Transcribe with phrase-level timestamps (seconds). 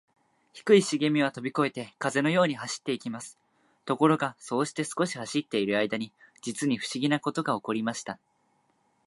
[0.53, 3.37] 低いしげみはとびこえて、風のように走っていきます。
[3.85, 8.17] ところが、そうして少し走っているあいだに、じつにふしぎなことがおこりました。